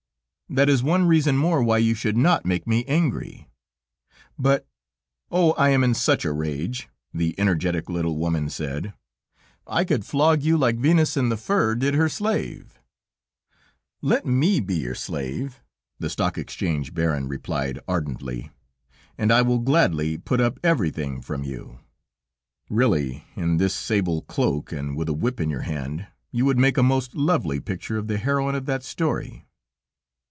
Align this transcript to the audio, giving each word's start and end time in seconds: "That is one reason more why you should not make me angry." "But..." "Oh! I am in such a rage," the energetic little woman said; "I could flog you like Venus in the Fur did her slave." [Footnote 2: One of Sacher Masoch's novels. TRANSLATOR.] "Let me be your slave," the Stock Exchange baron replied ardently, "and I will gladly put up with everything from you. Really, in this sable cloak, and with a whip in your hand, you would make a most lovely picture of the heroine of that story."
"That 0.53 0.67
is 0.67 0.83
one 0.83 1.05
reason 1.05 1.37
more 1.37 1.63
why 1.63 1.77
you 1.77 1.95
should 1.95 2.17
not 2.17 2.43
make 2.45 2.67
me 2.67 2.83
angry." 2.83 3.47
"But..." 4.37 4.67
"Oh! 5.31 5.53
I 5.53 5.69
am 5.69 5.81
in 5.81 5.93
such 5.93 6.25
a 6.25 6.33
rage," 6.33 6.89
the 7.13 7.33
energetic 7.39 7.89
little 7.89 8.17
woman 8.17 8.49
said; 8.49 8.91
"I 9.65 9.85
could 9.85 10.03
flog 10.03 10.43
you 10.43 10.57
like 10.57 10.75
Venus 10.75 11.15
in 11.15 11.29
the 11.29 11.37
Fur 11.37 11.75
did 11.75 11.93
her 11.93 12.09
slave." 12.09 12.81
[Footnote 14.01 14.01
2: 14.01 14.07
One 14.07 14.11
of 14.11 14.17
Sacher 14.17 14.21
Masoch's 14.27 14.27
novels. 14.27 14.27
TRANSLATOR.] 14.27 14.27
"Let 14.27 14.37
me 14.37 14.59
be 14.59 14.75
your 14.75 14.95
slave," 14.95 15.61
the 15.99 16.09
Stock 16.09 16.37
Exchange 16.37 16.93
baron 16.93 17.27
replied 17.29 17.79
ardently, 17.87 18.51
"and 19.17 19.31
I 19.31 19.41
will 19.41 19.59
gladly 19.59 20.17
put 20.17 20.41
up 20.41 20.55
with 20.55 20.65
everything 20.65 21.21
from 21.21 21.45
you. 21.45 21.79
Really, 22.69 23.23
in 23.37 23.55
this 23.55 23.73
sable 23.73 24.23
cloak, 24.23 24.73
and 24.73 24.97
with 24.97 25.07
a 25.07 25.13
whip 25.13 25.39
in 25.39 25.49
your 25.49 25.61
hand, 25.61 26.07
you 26.29 26.43
would 26.43 26.59
make 26.59 26.75
a 26.77 26.83
most 26.83 27.15
lovely 27.15 27.61
picture 27.61 27.97
of 27.97 28.09
the 28.09 28.17
heroine 28.17 28.55
of 28.55 28.65
that 28.65 28.83
story." 28.83 29.45